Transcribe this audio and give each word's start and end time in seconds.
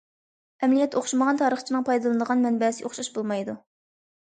ئەمەلىيەتتە، 0.67 0.97
ئوخشىمىغان 1.01 1.41
تارىخچىنىڭ 1.43 1.85
پايدىلىنىدىغان 1.91 2.43
مەنبەسى 2.47 2.89
ئوخشاش 2.91 3.13
بولمايدۇ. 3.21 3.59